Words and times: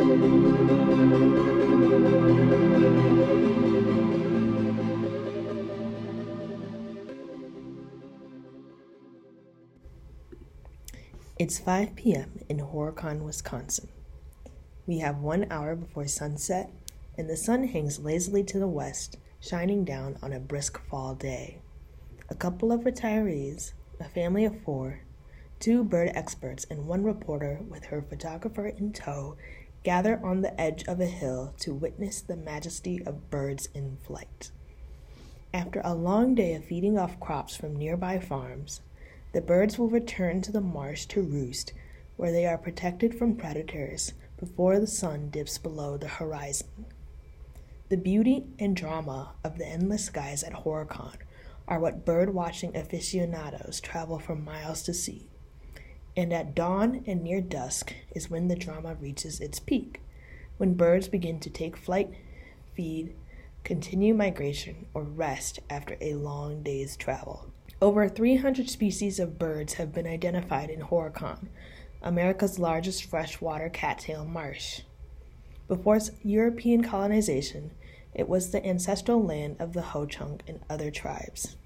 It's 0.00 0.08
5 11.58 11.96
p.m. 11.96 12.40
in 12.48 12.60
Horicon, 12.60 13.20
Wisconsin. 13.20 13.90
We 14.86 15.00
have 15.00 15.18
one 15.18 15.46
hour 15.50 15.76
before 15.76 16.06
sunset, 16.06 16.70
and 17.18 17.28
the 17.28 17.36
sun 17.36 17.64
hangs 17.64 17.98
lazily 17.98 18.42
to 18.44 18.58
the 18.58 18.66
west, 18.66 19.18
shining 19.38 19.84
down 19.84 20.16
on 20.22 20.32
a 20.32 20.40
brisk 20.40 20.80
fall 20.88 21.14
day. 21.14 21.58
A 22.30 22.34
couple 22.34 22.72
of 22.72 22.84
retirees, 22.84 23.72
a 24.00 24.04
family 24.04 24.46
of 24.46 24.62
four, 24.62 25.00
two 25.58 25.84
bird 25.84 26.10
experts, 26.14 26.64
and 26.70 26.86
one 26.86 27.04
reporter 27.04 27.60
with 27.68 27.84
her 27.84 28.00
photographer 28.00 28.66
in 28.66 28.94
tow 28.94 29.36
gather 29.82 30.20
on 30.22 30.42
the 30.42 30.60
edge 30.60 30.84
of 30.86 31.00
a 31.00 31.06
hill 31.06 31.54
to 31.60 31.74
witness 31.74 32.20
the 32.20 32.36
majesty 32.36 33.02
of 33.06 33.30
birds 33.30 33.68
in 33.74 33.96
flight. 33.96 34.50
After 35.54 35.80
a 35.82 35.94
long 35.94 36.34
day 36.34 36.54
of 36.54 36.64
feeding 36.64 36.98
off 36.98 37.18
crops 37.18 37.56
from 37.56 37.76
nearby 37.76 38.18
farms, 38.18 38.82
the 39.32 39.40
birds 39.40 39.78
will 39.78 39.88
return 39.88 40.42
to 40.42 40.52
the 40.52 40.60
marsh 40.60 41.06
to 41.06 41.22
roost, 41.22 41.72
where 42.16 42.32
they 42.32 42.46
are 42.46 42.58
protected 42.58 43.14
from 43.14 43.36
predators 43.36 44.12
before 44.38 44.78
the 44.78 44.86
sun 44.86 45.30
dips 45.30 45.56
below 45.56 45.96
the 45.96 46.08
horizon. 46.08 46.86
The 47.88 47.96
beauty 47.96 48.44
and 48.58 48.76
drama 48.76 49.32
of 49.42 49.58
the 49.58 49.66
endless 49.66 50.04
skies 50.04 50.42
at 50.42 50.52
Horicon 50.52 51.16
are 51.66 51.80
what 51.80 52.04
bird 52.04 52.34
watching 52.34 52.76
aficionados 52.76 53.80
travel 53.80 54.18
for 54.18 54.36
miles 54.36 54.82
to 54.82 54.94
see. 54.94 55.29
And 56.20 56.34
at 56.34 56.54
dawn 56.54 57.02
and 57.06 57.22
near 57.22 57.40
dusk 57.40 57.94
is 58.14 58.28
when 58.28 58.48
the 58.48 58.54
drama 58.54 58.94
reaches 58.94 59.40
its 59.40 59.58
peak, 59.58 60.02
when 60.58 60.74
birds 60.74 61.08
begin 61.08 61.40
to 61.40 61.48
take 61.48 61.78
flight, 61.78 62.12
feed, 62.74 63.14
continue 63.64 64.12
migration, 64.12 64.84
or 64.92 65.02
rest 65.02 65.60
after 65.70 65.96
a 65.98 66.16
long 66.16 66.62
day's 66.62 66.94
travel. 66.94 67.50
Over 67.80 68.06
300 68.06 68.68
species 68.68 69.18
of 69.18 69.38
birds 69.38 69.74
have 69.74 69.94
been 69.94 70.06
identified 70.06 70.68
in 70.68 70.82
Horicon, 70.82 71.48
America's 72.02 72.58
largest 72.58 73.04
freshwater 73.04 73.70
cattail 73.70 74.26
marsh. 74.26 74.82
Before 75.68 76.00
European 76.22 76.82
colonization, 76.82 77.70
it 78.12 78.28
was 78.28 78.50
the 78.50 78.62
ancestral 78.62 79.24
land 79.24 79.56
of 79.58 79.72
the 79.72 79.80
Ho-Chunk 79.80 80.42
and 80.46 80.60
other 80.68 80.90
tribes. 80.90 81.56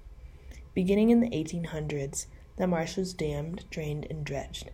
Beginning 0.73 1.09
in 1.09 1.19
the 1.19 1.31
1800s, 1.31 2.27
the 2.57 2.67
marsh 2.67 2.97
was 2.97 3.13
dammed, 3.13 3.65
drained, 3.69 4.07
and 4.09 4.25
dredged, 4.25 4.71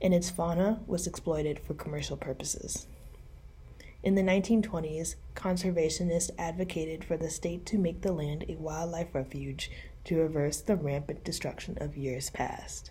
and 0.00 0.12
its 0.12 0.30
fauna 0.30 0.80
was 0.86 1.06
exploited 1.06 1.60
for 1.60 1.74
commercial 1.74 2.16
purposes. 2.16 2.86
In 4.02 4.14
the 4.14 4.22
1920s, 4.22 5.16
conservationists 5.34 6.30
advocated 6.38 7.04
for 7.04 7.16
the 7.16 7.28
state 7.28 7.66
to 7.66 7.78
make 7.78 8.00
the 8.00 8.12
land 8.12 8.46
a 8.48 8.56
wildlife 8.56 9.14
refuge 9.14 9.70
to 10.04 10.16
reverse 10.16 10.60
the 10.60 10.76
rampant 10.76 11.22
destruction 11.22 11.76
of 11.80 11.96
years 11.96 12.30
past. 12.30 12.90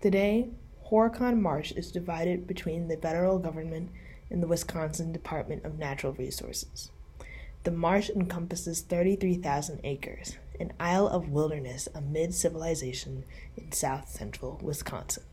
Today, 0.00 0.50
Horicon 0.90 1.40
Marsh 1.40 1.72
is 1.72 1.90
divided 1.90 2.46
between 2.46 2.86
the 2.86 2.96
federal 2.96 3.40
government 3.40 3.90
and 4.30 4.40
the 4.40 4.46
Wisconsin 4.46 5.12
Department 5.12 5.64
of 5.64 5.78
Natural 5.78 6.12
Resources. 6.12 6.90
The 7.64 7.72
marsh 7.72 8.08
encompasses 8.10 8.82
33,000 8.82 9.80
acres, 9.82 10.36
an 10.60 10.72
isle 10.80 11.08
of 11.08 11.28
wilderness 11.28 11.88
amid 11.94 12.34
civilization 12.34 13.24
in 13.56 13.72
south 13.72 14.08
central 14.08 14.58
Wisconsin. 14.62 15.24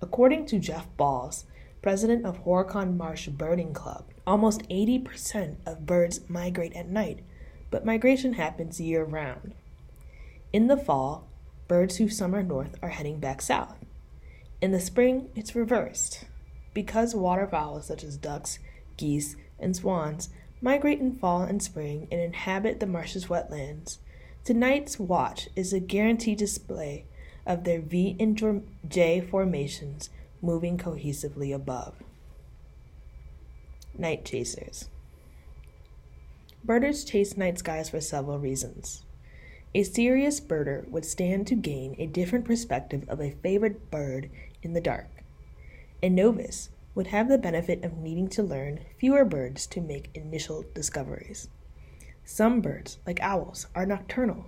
According 0.00 0.46
to 0.46 0.58
Jeff 0.58 0.86
Balls, 0.96 1.44
president 1.82 2.26
of 2.26 2.44
Horicon 2.44 2.96
Marsh 2.96 3.28
Birding 3.28 3.72
Club, 3.72 4.04
almost 4.26 4.68
80% 4.68 5.56
of 5.64 5.86
birds 5.86 6.20
migrate 6.28 6.74
at 6.74 6.88
night, 6.88 7.20
but 7.70 7.84
migration 7.84 8.34
happens 8.34 8.80
year 8.80 9.04
round. 9.04 9.54
In 10.52 10.66
the 10.66 10.76
fall, 10.76 11.28
birds 11.68 11.96
who 11.96 12.08
summer 12.08 12.42
north 12.42 12.76
are 12.82 12.90
heading 12.90 13.18
back 13.18 13.40
south. 13.40 13.76
In 14.60 14.72
the 14.72 14.80
spring, 14.80 15.28
it's 15.34 15.54
reversed. 15.54 16.24
Because 16.74 17.14
waterfowl 17.14 17.80
such 17.82 18.04
as 18.04 18.16
ducks, 18.16 18.58
geese, 18.96 19.36
and 19.58 19.74
swans 19.74 20.28
migrate 20.60 21.00
in 21.00 21.12
fall 21.12 21.42
and 21.42 21.62
spring 21.62 22.08
and 22.10 22.20
inhabit 22.20 22.80
the 22.80 22.86
marsh's 22.86 23.26
wetlands, 23.26 23.98
tonight's 24.46 24.96
watch 24.96 25.48
is 25.56 25.72
a 25.72 25.80
guaranteed 25.80 26.38
display 26.38 27.04
of 27.44 27.64
their 27.64 27.80
V 27.80 28.16
and 28.20 28.62
J 28.88 29.20
formations 29.20 30.08
moving 30.40 30.78
cohesively 30.78 31.52
above. 31.52 31.96
Night 33.98 34.24
chasers. 34.24 34.88
Birders 36.62 37.02
chase 37.02 37.36
night 37.36 37.58
skies 37.58 37.90
for 37.90 38.00
several 38.00 38.38
reasons. 38.38 39.04
A 39.74 39.82
serious 39.82 40.40
birder 40.40 40.88
would 40.90 41.04
stand 41.04 41.48
to 41.48 41.56
gain 41.56 41.96
a 41.98 42.06
different 42.06 42.44
perspective 42.44 43.04
of 43.08 43.20
a 43.20 43.34
favorite 43.42 43.90
bird 43.90 44.30
in 44.62 44.74
the 44.74 44.80
dark. 44.80 45.08
A 46.04 46.08
novice 46.08 46.70
would 46.94 47.08
have 47.08 47.28
the 47.28 47.36
benefit 47.36 47.84
of 47.84 47.98
needing 47.98 48.28
to 48.28 48.44
learn 48.44 48.78
fewer 48.96 49.24
birds 49.24 49.66
to 49.66 49.80
make 49.80 50.10
initial 50.14 50.64
discoveries. 50.72 51.48
Some 52.28 52.60
birds, 52.60 52.98
like 53.06 53.20
owls, 53.20 53.68
are 53.72 53.86
nocturnal, 53.86 54.46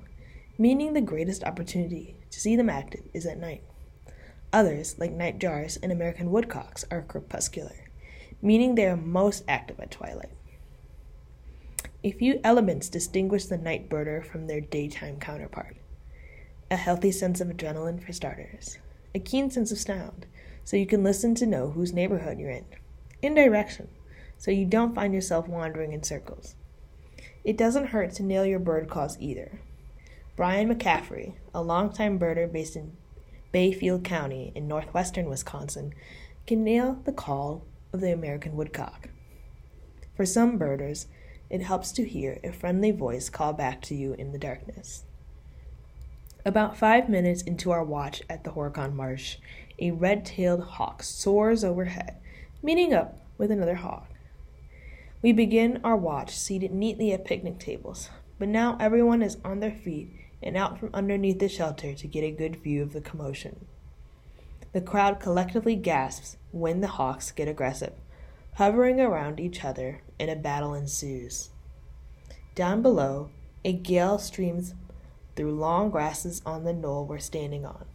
meaning 0.58 0.94
the 0.94 1.00
greatest 1.00 1.44
opportunity 1.44 2.16
to 2.28 2.40
see 2.40 2.56
them 2.56 2.68
active 2.68 3.04
is 3.14 3.24
at 3.24 3.38
night. 3.38 3.62
Others, 4.52 4.98
like 4.98 5.16
nightjars 5.16 5.78
and 5.80 5.92
American 5.92 6.32
woodcocks, 6.32 6.84
are 6.90 7.02
crepuscular, 7.02 7.88
meaning 8.42 8.74
they 8.74 8.86
are 8.86 8.96
most 8.96 9.44
active 9.46 9.78
at 9.78 9.92
twilight. 9.92 10.32
A 12.02 12.10
few 12.10 12.40
elements 12.42 12.88
distinguish 12.88 13.46
the 13.46 13.56
night 13.56 13.88
birder 13.88 14.26
from 14.26 14.48
their 14.48 14.60
daytime 14.60 15.20
counterpart. 15.20 15.76
A 16.72 16.76
healthy 16.76 17.12
sense 17.12 17.40
of 17.40 17.46
adrenaline 17.46 18.04
for 18.04 18.12
starters, 18.12 18.78
a 19.14 19.20
keen 19.20 19.52
sense 19.52 19.70
of 19.70 19.78
sound, 19.78 20.26
so 20.64 20.76
you 20.76 20.86
can 20.86 21.04
listen 21.04 21.36
to 21.36 21.46
know 21.46 21.70
whose 21.70 21.92
neighborhood 21.92 22.40
you're 22.40 22.50
in, 22.50 22.66
in 23.22 23.34
direction, 23.34 23.88
so 24.36 24.50
you 24.50 24.66
don't 24.66 24.96
find 24.96 25.14
yourself 25.14 25.46
wandering 25.46 25.92
in 25.92 26.02
circles. 26.02 26.56
It 27.48 27.56
doesn't 27.56 27.86
hurt 27.86 28.12
to 28.16 28.22
nail 28.22 28.44
your 28.44 28.58
bird 28.58 28.90
calls 28.90 29.16
either. 29.18 29.62
Brian 30.36 30.68
McCaffrey, 30.68 31.32
a 31.54 31.62
longtime 31.62 32.18
birder 32.18 32.52
based 32.52 32.76
in 32.76 32.94
Bayfield 33.52 34.04
County 34.04 34.52
in 34.54 34.68
northwestern 34.68 35.30
Wisconsin, 35.30 35.94
can 36.46 36.62
nail 36.62 37.00
the 37.06 37.12
call 37.12 37.64
of 37.90 38.02
the 38.02 38.12
American 38.12 38.54
woodcock. 38.54 39.08
For 40.14 40.26
some 40.26 40.58
birders, 40.58 41.06
it 41.48 41.62
helps 41.62 41.90
to 41.92 42.06
hear 42.06 42.38
a 42.44 42.52
friendly 42.52 42.90
voice 42.90 43.30
call 43.30 43.54
back 43.54 43.80
to 43.84 43.94
you 43.94 44.12
in 44.12 44.32
the 44.32 44.38
darkness. 44.38 45.04
About 46.44 46.76
five 46.76 47.08
minutes 47.08 47.40
into 47.40 47.70
our 47.70 47.82
watch 47.82 48.20
at 48.28 48.44
the 48.44 48.50
Horicon 48.50 48.92
Marsh, 48.92 49.38
a 49.78 49.92
red 49.92 50.26
tailed 50.26 50.64
hawk 50.64 51.02
soars 51.02 51.64
overhead, 51.64 52.18
meeting 52.62 52.92
up 52.92 53.18
with 53.38 53.50
another 53.50 53.76
hawk. 53.76 54.07
We 55.20 55.32
begin 55.32 55.80
our 55.82 55.96
watch 55.96 56.36
seated 56.36 56.72
neatly 56.72 57.12
at 57.12 57.24
picnic 57.24 57.58
tables, 57.58 58.08
but 58.38 58.46
now 58.46 58.76
everyone 58.78 59.20
is 59.20 59.38
on 59.44 59.58
their 59.58 59.72
feet 59.72 60.12
and 60.40 60.56
out 60.56 60.78
from 60.78 60.90
underneath 60.94 61.40
the 61.40 61.48
shelter 61.48 61.92
to 61.92 62.06
get 62.06 62.22
a 62.22 62.30
good 62.30 62.62
view 62.62 62.82
of 62.84 62.92
the 62.92 63.00
commotion. 63.00 63.66
The 64.72 64.80
crowd 64.80 65.18
collectively 65.18 65.74
gasps 65.74 66.36
when 66.52 66.80
the 66.80 66.86
hawks 66.86 67.32
get 67.32 67.48
aggressive, 67.48 67.94
hovering 68.54 69.00
around 69.00 69.40
each 69.40 69.64
other, 69.64 70.02
and 70.20 70.30
a 70.30 70.36
battle 70.36 70.72
ensues. 70.72 71.48
Down 72.54 72.80
below, 72.80 73.30
a 73.64 73.72
gale 73.72 74.18
streams 74.18 74.74
through 75.34 75.52
long 75.52 75.90
grasses 75.90 76.42
on 76.46 76.62
the 76.62 76.72
knoll 76.72 77.06
we're 77.06 77.18
standing 77.18 77.66
on, 77.66 77.86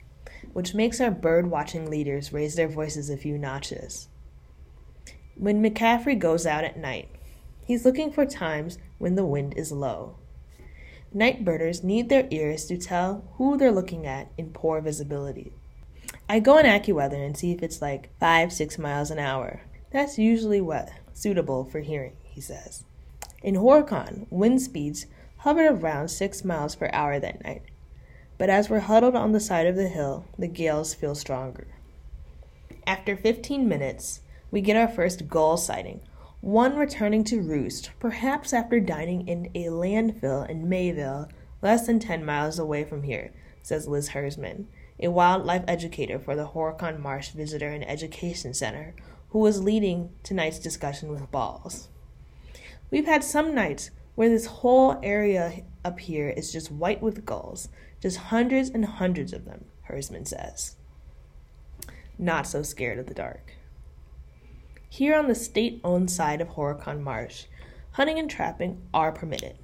which 0.51 0.73
makes 0.73 1.00
our 1.00 1.12
bird 1.12 1.50
watching 1.50 1.89
leaders 1.89 2.33
raise 2.33 2.56
their 2.56 2.67
voices 2.67 3.09
a 3.09 3.16
few 3.16 3.38
notches. 3.38 4.09
When 5.35 5.63
McCaffrey 5.63 6.18
goes 6.18 6.45
out 6.45 6.63
at 6.63 6.77
night, 6.77 7.09
he's 7.65 7.85
looking 7.85 8.12
for 8.12 8.25
times 8.25 8.77
when 8.97 9.15
the 9.15 9.25
wind 9.25 9.53
is 9.57 9.71
low. 9.71 10.15
Night 11.13 11.45
birders 11.45 11.83
need 11.83 12.09
their 12.09 12.27
ears 12.31 12.65
to 12.65 12.77
tell 12.77 13.24
who 13.38 13.57
they're 13.57 13.71
looking 13.71 14.06
at 14.06 14.31
in 14.38 14.51
poor 14.51 14.81
visibility. 14.81 15.53
I 16.27 16.39
go 16.39 16.57
on 16.57 16.65
AccuWeather 16.65 17.24
and 17.24 17.38
see 17.38 17.51
if 17.51 17.62
it's 17.62 17.81
like 17.81 18.09
5 18.19 18.51
6 18.51 18.77
miles 18.80 19.12
an 19.12 19.19
hour, 19.19 19.62
that's 19.94 20.18
usually 20.18 20.59
what 20.59 20.89
suitable 21.13 21.63
for 21.63 21.81
hearing, 21.81 22.13
he 22.24 22.41
says. 22.41 22.83
In 23.44 23.53
Horicon, 23.56 24.25
wind 24.31 24.59
speeds 24.59 25.06
hovered 25.38 25.68
around 25.71 26.07
six 26.07 26.44
miles 26.44 26.75
per 26.75 26.89
hour 26.91 27.19
that 27.19 27.44
night. 27.44 27.62
But 28.39 28.50
as 28.50 28.69
we're 28.69 28.79
huddled 28.79 29.15
on 29.15 29.33
the 29.33 29.39
side 29.39 29.68
of 29.68 29.75
the 29.75 29.88
hill, 29.88 30.25
the 30.39 30.47
gales 30.47 30.95
feel 30.95 31.13
stronger. 31.13 31.68
After 32.88 33.15
15 33.15 33.68
minutes, 33.68 34.21
we 34.53 34.61
get 34.61 34.77
our 34.77 34.88
first 34.88 35.27
gull 35.27 35.57
sighting, 35.57 36.00
one 36.39 36.75
returning 36.75 37.23
to 37.23 37.41
roost, 37.41 37.89
perhaps 38.00 38.53
after 38.53 38.79
dining 38.79 39.27
in 39.27 39.47
a 39.55 39.63
landfill 39.63 40.47
in 40.47 40.69
Mayville, 40.69 41.27
less 41.63 41.88
than 41.88 41.97
10 41.97 42.23
miles 42.23 42.59
away 42.59 42.83
from 42.83 43.01
here, 43.01 43.33
says 43.63 43.88
Liz 43.88 44.09
Herzmann, 44.09 44.65
a 45.00 45.07
wildlife 45.07 45.63
educator 45.67 46.19
for 46.19 46.35
the 46.35 46.50
Horicon 46.50 47.00
Marsh 47.00 47.29
Visitor 47.29 47.69
and 47.69 47.83
Education 47.89 48.53
Center, 48.53 48.94
who 49.29 49.39
was 49.39 49.63
leading 49.63 50.11
tonight's 50.21 50.59
discussion 50.59 51.09
with 51.09 51.31
balls. 51.31 51.89
We've 52.91 53.07
had 53.07 53.23
some 53.23 53.55
nights 53.55 53.89
where 54.13 54.29
this 54.29 54.45
whole 54.45 55.00
area 55.01 55.63
up 55.83 56.00
here 56.00 56.29
is 56.29 56.53
just 56.53 56.71
white 56.71 57.01
with 57.01 57.25
gulls, 57.25 57.69
just 58.00 58.17
hundreds 58.17 58.69
and 58.69 58.85
hundreds 58.85 59.33
of 59.33 59.45
them, 59.45 59.65
Herzmann 59.89 60.27
says. 60.27 60.75
Not 62.19 62.45
so 62.45 62.61
scared 62.61 63.00
of 63.00 63.07
the 63.07 63.15
dark. 63.15 63.53
Here 64.94 65.16
on 65.16 65.28
the 65.28 65.34
state 65.34 65.81
owned 65.84 66.12
side 66.12 66.40
of 66.40 66.50
Horicon 66.50 67.01
Marsh, 67.01 67.45
hunting 67.94 68.19
and 68.19 68.30
trapping 68.30 68.80
are 68.94 69.12
permitted. 69.12 69.57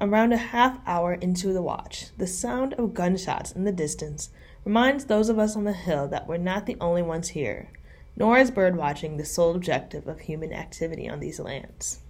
Around 0.00 0.32
a 0.32 0.38
half 0.38 0.78
hour 0.86 1.12
into 1.12 1.52
the 1.52 1.60
watch, 1.60 2.06
the 2.16 2.26
sound 2.26 2.72
of 2.72 2.94
gunshots 2.94 3.52
in 3.52 3.64
the 3.64 3.70
distance 3.70 4.30
reminds 4.64 5.04
those 5.04 5.28
of 5.28 5.38
us 5.38 5.56
on 5.56 5.64
the 5.64 5.74
hill 5.74 6.08
that 6.08 6.26
we're 6.26 6.38
not 6.38 6.64
the 6.64 6.78
only 6.80 7.02
ones 7.02 7.28
here, 7.28 7.68
nor 8.16 8.38
is 8.38 8.50
bird 8.50 8.78
watching 8.78 9.18
the 9.18 9.26
sole 9.26 9.54
objective 9.54 10.08
of 10.08 10.20
human 10.20 10.54
activity 10.54 11.06
on 11.06 11.20
these 11.20 11.38
lands. 11.38 12.00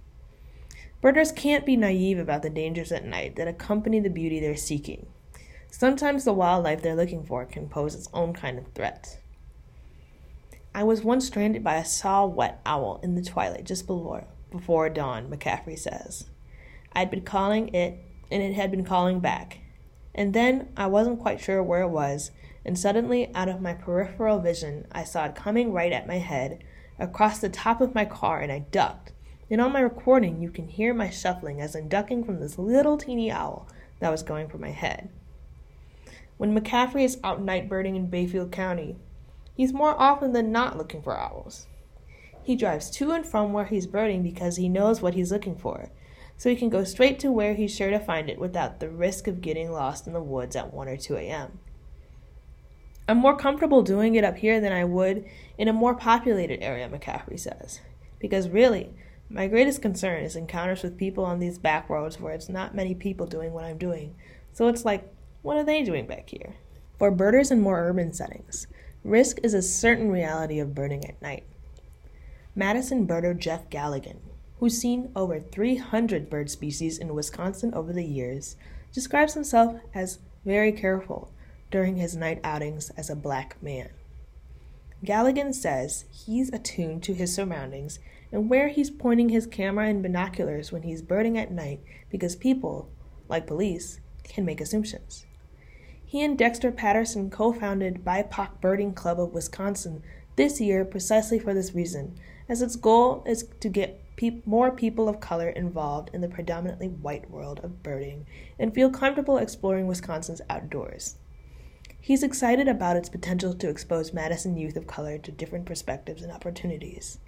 Birders 1.01 1.33
can't 1.33 1.65
be 1.65 1.75
naive 1.75 2.17
about 2.17 2.43
the 2.43 2.49
dangers 2.49 2.93
at 2.93 3.03
night 3.03 3.35
that 3.35 3.49
accompany 3.49 3.99
the 3.99 4.09
beauty 4.09 4.39
they're 4.39 4.55
seeking. 4.55 5.07
Sometimes 5.69 6.23
the 6.23 6.31
wildlife 6.31 6.81
they're 6.81 6.95
looking 6.95 7.25
for 7.25 7.43
can 7.43 7.67
pose 7.67 7.93
its 7.93 8.07
own 8.13 8.31
kind 8.31 8.57
of 8.57 8.71
threat. 8.71 9.19
I 10.79 10.83
was 10.83 11.03
once 11.03 11.27
stranded 11.27 11.61
by 11.61 11.75
a 11.75 11.83
saw-whet 11.83 12.61
owl 12.65 13.01
in 13.03 13.15
the 13.15 13.21
twilight 13.21 13.65
just 13.65 13.85
before, 13.85 14.23
before 14.49 14.87
dawn, 14.87 15.29
McCaffrey 15.29 15.77
says. 15.77 16.27
I'd 16.93 17.11
been 17.11 17.23
calling 17.23 17.75
it, 17.75 17.99
and 18.31 18.41
it 18.41 18.53
had 18.53 18.71
been 18.71 18.85
calling 18.85 19.19
back. 19.19 19.57
And 20.15 20.33
then 20.33 20.69
I 20.77 20.87
wasn't 20.87 21.19
quite 21.19 21.41
sure 21.41 21.61
where 21.61 21.81
it 21.81 21.89
was, 21.89 22.31
and 22.63 22.79
suddenly, 22.79 23.29
out 23.35 23.49
of 23.49 23.59
my 23.59 23.73
peripheral 23.73 24.39
vision, 24.39 24.87
I 24.89 25.03
saw 25.03 25.25
it 25.25 25.35
coming 25.35 25.73
right 25.73 25.91
at 25.91 26.07
my 26.07 26.19
head, 26.19 26.63
across 26.97 27.39
the 27.39 27.49
top 27.49 27.81
of 27.81 27.93
my 27.93 28.05
car, 28.05 28.39
and 28.39 28.49
I 28.49 28.59
ducked 28.59 29.11
and 29.51 29.59
on 29.59 29.73
my 29.73 29.81
recording, 29.81 30.41
you 30.41 30.49
can 30.49 30.69
hear 30.69 30.93
my 30.93 31.09
shuffling 31.09 31.59
as 31.59 31.75
I'm 31.75 31.89
ducking 31.89 32.23
from 32.23 32.39
this 32.39 32.57
little 32.57 32.97
teeny 32.97 33.31
owl 33.31 33.67
that 33.99 34.11
was 34.11 34.23
going 34.23 34.47
for 34.47 34.59
my 34.59 34.69
head. 34.69 35.09
When 36.37 36.57
McCaffrey 36.57 37.03
is 37.03 37.19
out 37.23 37.41
night 37.41 37.67
birding 37.67 37.95
in 37.95 38.09
Bayfield 38.09 38.51
County, 38.51 38.95
he's 39.59 39.73
more 39.73 39.93
often 39.99 40.31
than 40.31 40.53
not 40.53 40.77
looking 40.77 41.01
for 41.01 41.19
owls. 41.19 41.67
He 42.41 42.55
drives 42.55 42.89
to 42.91 43.11
and 43.11 43.25
from 43.25 43.51
where 43.51 43.65
he's 43.65 43.87
birding 43.87 44.23
because 44.23 44.55
he 44.55 44.69
knows 44.69 45.01
what 45.01 45.15
he's 45.15 45.33
looking 45.33 45.57
for, 45.57 45.91
so 46.37 46.49
he 46.49 46.55
can 46.55 46.69
go 46.69 46.85
straight 46.85 47.19
to 47.19 47.29
where 47.29 47.55
he's 47.55 47.75
sure 47.75 47.89
to 47.89 47.99
find 47.99 48.29
it 48.29 48.39
without 48.39 48.79
the 48.79 48.87
risk 48.87 49.27
of 49.27 49.41
getting 49.41 49.69
lost 49.69 50.07
in 50.07 50.13
the 50.13 50.21
woods 50.21 50.55
at 50.55 50.73
1 50.73 50.87
or 50.87 50.95
2 50.95 51.17
a.m. 51.17 51.59
I'm 53.05 53.17
more 53.17 53.35
comfortable 53.35 53.81
doing 53.81 54.15
it 54.15 54.23
up 54.23 54.37
here 54.37 54.61
than 54.61 54.71
I 54.71 54.85
would 54.85 55.25
in 55.57 55.67
a 55.67 55.73
more 55.73 55.93
populated 55.93 56.63
area, 56.63 56.87
McCaffrey 56.87 57.37
says, 57.37 57.81
because 58.17 58.47
really, 58.47 58.93
my 59.29 59.49
greatest 59.49 59.81
concern 59.81 60.23
is 60.23 60.37
encounters 60.37 60.83
with 60.83 60.97
people 60.97 61.25
on 61.25 61.39
these 61.39 61.59
back 61.59 61.89
roads 61.89 62.17
where 62.17 62.33
it's 62.33 62.47
not 62.47 62.75
many 62.75 62.95
people 62.95 63.27
doing 63.27 63.51
what 63.51 63.65
I'm 63.65 63.77
doing. 63.77 64.15
So 64.53 64.69
it's 64.69 64.85
like, 64.85 65.13
what 65.41 65.57
are 65.57 65.65
they 65.65 65.83
doing 65.83 66.07
back 66.07 66.29
here? 66.29 66.55
For 66.97 67.11
birders 67.11 67.51
in 67.51 67.59
more 67.59 67.85
urban 67.89 68.13
settings, 68.13 68.65
risk 69.03 69.39
is 69.43 69.53
a 69.53 69.61
certain 69.61 70.11
reality 70.11 70.59
of 70.59 70.75
birding 70.75 71.05
at 71.05 71.21
night. 71.21 71.43
Madison 72.55 73.07
birder 73.07 73.37
Jeff 73.37 73.69
Galligan, 73.69 74.17
who's 74.59 74.77
seen 74.77 75.11
over 75.15 75.39
300 75.39 76.29
bird 76.29 76.49
species 76.49 76.97
in 76.97 77.13
Wisconsin 77.13 77.73
over 77.73 77.93
the 77.93 78.05
years, 78.05 78.55
describes 78.93 79.33
himself 79.33 79.79
as 79.93 80.19
very 80.45 80.71
careful 80.71 81.31
during 81.71 81.95
his 81.95 82.15
night 82.15 82.39
outings 82.43 82.89
as 82.91 83.09
a 83.09 83.15
black 83.15 83.61
man. 83.61 83.89
Galligan 85.05 85.53
says 85.53 86.05
he's 86.11 86.51
attuned 86.51 87.03
to 87.03 87.13
his 87.13 87.33
surroundings 87.33 87.99
and 88.31 88.49
where 88.49 88.67
he's 88.67 88.89
pointing 88.89 89.29
his 89.29 89.47
camera 89.47 89.87
and 89.87 90.03
binoculars 90.03 90.71
when 90.71 90.83
he's 90.83 91.01
birding 91.01 91.37
at 91.37 91.51
night 91.51 91.79
because 92.09 92.35
people, 92.35 92.89
like 93.29 93.47
police, 93.47 93.99
can 94.23 94.45
make 94.45 94.59
assumptions. 94.59 95.25
He 96.09 96.23
and 96.23 96.35
Dexter 96.35 96.71
Patterson 96.71 97.29
co 97.29 97.53
founded 97.53 98.03
BIPOC 98.03 98.61
Birding 98.61 98.95
Club 98.95 99.19
of 99.19 99.31
Wisconsin 99.31 100.01
this 100.37 100.59
year 100.59 100.83
precisely 100.83 101.37
for 101.37 101.53
this 101.53 101.75
reason, 101.75 102.15
as 102.49 102.63
its 102.63 102.75
goal 102.75 103.23
is 103.27 103.47
to 103.59 103.69
get 103.69 104.01
pe- 104.15 104.41
more 104.43 104.71
people 104.71 105.07
of 105.07 105.19
color 105.19 105.49
involved 105.49 106.09
in 106.11 106.21
the 106.21 106.27
predominantly 106.27 106.87
white 106.87 107.29
world 107.29 107.59
of 107.63 107.83
birding 107.83 108.25
and 108.57 108.73
feel 108.73 108.89
comfortable 108.89 109.37
exploring 109.37 109.85
Wisconsin's 109.85 110.41
outdoors. 110.49 111.17
He's 112.01 112.23
excited 112.23 112.67
about 112.67 112.97
its 112.97 113.09
potential 113.09 113.53
to 113.53 113.69
expose 113.69 114.11
Madison 114.11 114.57
youth 114.57 114.77
of 114.77 114.87
color 114.87 115.19
to 115.19 115.31
different 115.31 115.67
perspectives 115.67 116.23
and 116.23 116.31
opportunities. 116.31 117.19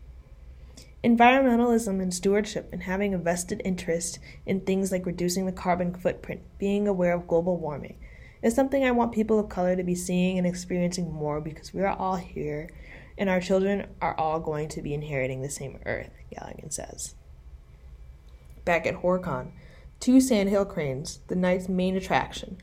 Environmentalism 1.04 2.02
and 2.02 2.12
stewardship 2.12 2.68
and 2.74 2.82
having 2.82 3.14
a 3.14 3.20
vested 3.20 3.62
interest 3.64 4.18
in 4.48 4.62
things 4.62 4.92
like 4.92 5.06
reducing 5.06 5.46
the 5.46 5.52
carbon 5.52 5.94
footprint, 5.94 6.42
being 6.58 6.88
aware 6.88 7.14
of 7.14 7.28
global 7.28 7.58
warming, 7.58 8.00
is 8.42 8.56
something 8.56 8.84
I 8.84 8.92
want 8.92 9.12
people 9.12 9.40
of 9.40 9.50
color 9.50 9.76
to 9.76 9.84
be 9.84 9.96
seeing 9.96 10.38
and 10.38 10.48
experiencing 10.48 11.12
more 11.12 11.40
because 11.40 11.74
we 11.74 11.82
are 11.82 11.96
all 11.96 12.16
here 12.16 12.70
and 13.18 13.30
our 13.30 13.40
children 13.40 13.88
are 14.02 14.18
all 14.18 14.40
going 14.40 14.68
to 14.70 14.82
be 14.82 14.94
inheriting 14.94 15.42
the 15.42 15.50
same 15.50 15.80
earth, 15.86 16.12
Galligan 16.34 16.74
says. 16.74 17.16
Back 18.66 18.88
at 18.88 19.02
Horicon, 19.02 19.52
two 20.00 20.20
sandhill 20.20 20.66
cranes, 20.66 21.20
the 21.28 21.36
night's 21.36 21.70
main 21.70 21.96
attraction, 21.96 22.58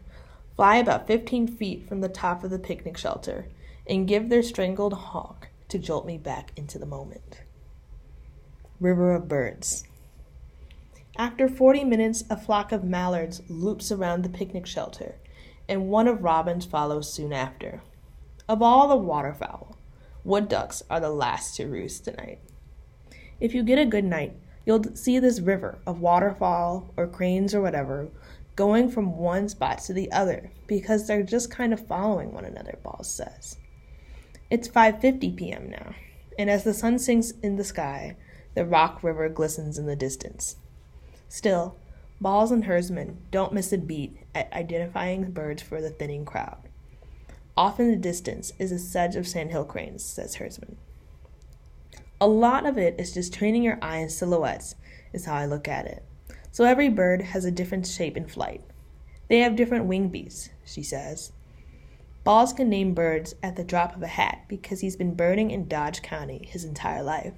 fly 0.56 0.76
about 0.76 1.06
15 1.06 1.46
feet 1.46 1.88
from 1.88 2.00
the 2.00 2.08
top 2.08 2.42
of 2.42 2.50
the 2.50 2.58
picnic 2.58 2.96
shelter 2.96 3.46
and 3.86 4.08
give 4.08 4.28
their 4.28 4.42
strangled 4.42 4.94
honk 4.94 5.48
to 5.68 5.78
jolt 5.78 6.06
me 6.06 6.18
back 6.18 6.52
into 6.56 6.78
the 6.78 6.86
moment. 6.86 7.42
River 8.80 9.14
of 9.14 9.28
Birds. 9.28 9.84
After 11.16 11.48
40 11.48 11.84
minutes, 11.84 12.24
a 12.30 12.36
flock 12.36 12.70
of 12.70 12.84
mallards 12.84 13.42
loops 13.48 13.90
around 13.90 14.22
the 14.22 14.28
picnic 14.28 14.66
shelter, 14.66 15.16
and 15.68 15.88
one 15.88 16.08
of 16.08 16.22
robins 16.22 16.64
follows 16.64 17.12
soon 17.12 17.32
after. 17.32 17.82
Of 18.48 18.62
all 18.62 18.88
the 18.88 18.96
waterfowl, 18.96 19.76
wood 20.24 20.48
ducks 20.48 20.82
are 20.88 21.00
the 21.00 21.10
last 21.10 21.56
to 21.56 21.66
roost 21.66 22.04
tonight. 22.04 22.40
If 23.40 23.54
you 23.54 23.62
get 23.62 23.78
a 23.78 23.84
good 23.84 24.04
night, 24.04 24.34
you'll 24.64 24.84
see 24.94 25.18
this 25.18 25.40
river 25.40 25.78
of 25.86 26.00
waterfowl 26.00 26.92
or 26.96 27.06
cranes 27.06 27.54
or 27.54 27.60
whatever 27.60 28.08
going 28.56 28.90
from 28.90 29.16
one 29.16 29.48
spot 29.48 29.78
to 29.78 29.92
the 29.92 30.10
other 30.10 30.50
because 30.66 31.06
they're 31.06 31.22
just 31.22 31.48
kind 31.50 31.72
of 31.72 31.86
following 31.86 32.32
one 32.32 32.44
another, 32.44 32.76
Balls 32.82 33.08
says. 33.08 33.56
It's 34.50 34.66
5:50 34.66 35.36
p.m. 35.36 35.70
now, 35.70 35.94
and 36.38 36.50
as 36.50 36.64
the 36.64 36.74
sun 36.74 36.98
sinks 36.98 37.30
in 37.42 37.54
the 37.54 37.62
sky, 37.62 38.16
the 38.54 38.64
Rock 38.64 39.04
River 39.04 39.28
glistens 39.28 39.78
in 39.78 39.86
the 39.86 39.94
distance. 39.94 40.56
Still, 41.28 41.76
Balls 42.20 42.50
and 42.50 42.64
Herzmann 42.64 43.16
don't 43.30 43.52
miss 43.52 43.72
a 43.72 43.78
beat 43.78 44.16
at 44.34 44.52
identifying 44.52 45.30
birds 45.30 45.62
for 45.62 45.80
the 45.80 45.90
thinning 45.90 46.24
crowd. 46.24 46.58
Off 47.56 47.78
in 47.78 47.90
the 47.90 47.96
distance 47.96 48.52
is 48.58 48.72
a 48.72 48.78
sedge 48.78 49.16
of 49.16 49.26
sandhill 49.26 49.64
cranes, 49.64 50.04
says 50.04 50.36
Herzmann. 50.36 50.76
A 52.20 52.26
lot 52.26 52.66
of 52.66 52.76
it 52.76 52.96
is 52.98 53.14
just 53.14 53.32
training 53.32 53.62
your 53.62 53.78
eye 53.80 53.98
in 53.98 54.08
silhouettes, 54.08 54.74
is 55.12 55.26
how 55.26 55.34
I 55.34 55.46
look 55.46 55.68
at 55.68 55.86
it. 55.86 56.04
So 56.50 56.64
every 56.64 56.88
bird 56.88 57.22
has 57.22 57.44
a 57.44 57.52
different 57.52 57.86
shape 57.86 58.16
in 58.16 58.26
flight. 58.26 58.62
They 59.28 59.38
have 59.40 59.54
different 59.54 59.84
wing 59.84 60.08
beats, 60.08 60.50
she 60.64 60.82
says. 60.82 61.32
Balls 62.24 62.52
can 62.52 62.68
name 62.68 62.94
birds 62.94 63.34
at 63.42 63.54
the 63.54 63.62
drop 63.62 63.94
of 63.94 64.02
a 64.02 64.08
hat 64.08 64.42
because 64.48 64.80
he's 64.80 64.96
been 64.96 65.14
birding 65.14 65.52
in 65.52 65.68
Dodge 65.68 66.02
County 66.02 66.48
his 66.50 66.64
entire 66.64 67.02
life. 67.02 67.34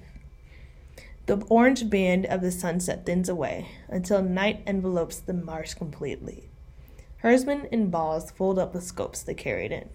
The 1.27 1.45
orange 1.49 1.89
band 1.89 2.25
of 2.25 2.41
the 2.41 2.51
sunset 2.51 3.05
thins 3.05 3.29
away 3.29 3.69
until 3.87 4.21
night 4.21 4.63
envelopes 4.65 5.19
the 5.19 5.33
marsh 5.33 5.75
completely. 5.75 6.49
Herzmann 7.23 7.67
and 7.71 7.91
Balls 7.91 8.31
fold 8.31 8.57
up 8.57 8.73
the 8.73 8.81
scopes 8.81 9.21
they 9.21 9.35
carried 9.35 9.71
in. 9.71 9.89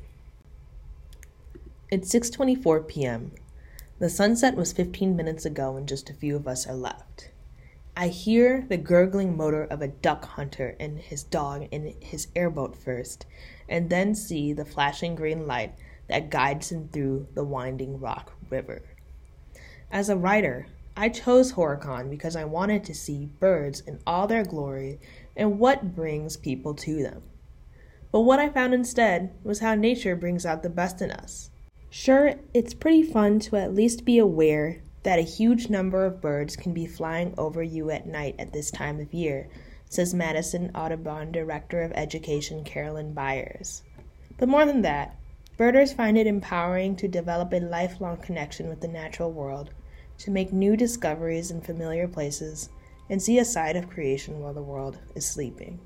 It's 1.91 2.15
6:24 2.15 2.87
p.m. 2.87 3.33
The 3.99 4.09
sunset 4.09 4.57
was 4.57 4.73
15 4.73 5.17
minutes 5.17 5.45
ago 5.45 5.77
and 5.77 5.89
just 5.89 6.11
a 6.11 6.15
few 6.15 6.37
of 6.37 6.47
us 6.47 6.67
are 6.67 6.75
left. 6.75 7.31
I 7.97 8.09
hear 8.09 8.67
the 8.69 8.77
gurgling 8.77 9.37
motor 9.37 9.65
of 9.65 9.81
a 9.81 9.89
duck 9.89 10.27
hunter 10.27 10.77
and 10.79 10.99
his 10.99 11.23
dog 11.23 11.67
in 11.71 11.95
his 12.01 12.29
airboat 12.37 12.77
first, 12.77 13.25
and 13.69 13.89
then 13.89 14.15
see 14.15 14.53
the 14.53 14.67
flashing 14.67 15.15
green 15.15 15.47
light 15.47 15.75
that 16.07 16.29
guides 16.29 16.71
him 16.71 16.89
through 16.89 17.29
the 17.35 17.45
winding 17.45 17.99
rock 17.99 18.33
river. 18.51 18.83
As 19.91 20.11
a 20.11 20.17
writer, 20.17 20.67
I 20.99 21.11
chose 21.11 21.53
Horicon 21.53 22.09
because 22.09 22.37
I 22.37 22.45
wanted 22.45 22.83
to 22.85 22.95
see 22.95 23.29
birds 23.39 23.81
in 23.81 24.01
all 24.07 24.27
their 24.27 24.45
glory 24.45 24.99
and 25.37 25.59
what 25.59 25.95
brings 25.95 26.39
people 26.39 26.73
to 26.75 27.03
them. 27.03 27.23
But 28.11 28.23
what 28.23 28.39
I 28.39 28.49
found 28.49 28.73
instead 28.73 29.35
was 29.45 29.59
how 29.59 29.75
nature 29.75 30.17
brings 30.17 30.47
out 30.47 30.63
the 30.63 30.71
best 30.71 31.03
in 31.03 31.11
us. 31.11 31.51
Sure, 31.91 32.35
it's 32.55 32.73
pretty 32.73 33.03
fun 33.03 33.41
to 33.41 33.57
at 33.57 33.75
least 33.75 34.07
be 34.07 34.17
aware 34.19 34.81
that 35.03 35.19
a 35.19 35.23
huge 35.23 35.69
number 35.69 36.07
of 36.07 36.23
birds 36.23 36.57
can 36.57 36.73
be 36.73 36.87
flying 36.87 37.35
over 37.37 37.63
you 37.63 37.91
at 37.91 38.07
night 38.07 38.35
at 38.39 38.55
this 38.55 38.71
time 38.71 38.99
of 38.99 39.13
year, 39.13 39.49
says 39.91 40.15
Madison 40.15 40.71
Audubon 40.75 41.31
Director 41.31 41.83
of 41.83 41.93
Education 41.93 42.65
Carolyn 42.65 43.13
Byers. 43.13 43.83
But 44.39 44.49
more 44.49 44.65
than 44.65 44.81
that, 44.83 45.15
Birders 45.57 45.93
find 45.93 46.19
it 46.19 46.27
empowering 46.27 46.97
to 46.97 47.07
develop 47.07 47.53
a 47.53 47.61
lifelong 47.61 48.17
connection 48.17 48.69
with 48.69 48.81
the 48.81 48.89
natural 48.89 49.31
world, 49.31 49.71
to 50.19 50.31
make 50.31 50.53
new 50.53 50.77
discoveries 50.77 51.51
in 51.51 51.61
familiar 51.61 52.09
places, 52.09 52.71
and 53.09 53.23
see 53.23 53.39
a 53.39 53.45
side 53.45 53.77
of 53.77 53.91
creation 53.91 54.41
while 54.41 54.55
the 54.55 54.63
world 54.63 54.99
is 55.15 55.27
sleeping. 55.27 55.79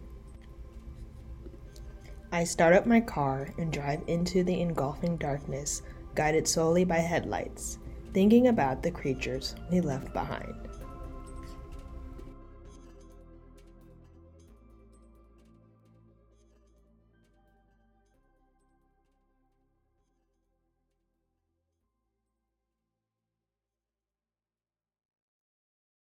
I 2.33 2.45
start 2.45 2.75
up 2.75 2.87
my 2.87 3.01
car 3.01 3.53
and 3.59 3.73
drive 3.73 4.03
into 4.07 4.45
the 4.45 4.61
engulfing 4.61 5.17
darkness, 5.17 5.83
guided 6.15 6.47
solely 6.47 6.85
by 6.85 6.99
headlights, 6.99 7.79
thinking 8.15 8.47
about 8.47 8.83
the 8.83 8.91
creatures 8.91 9.57
we 9.71 9.81
left 9.81 10.13
behind. 10.13 10.70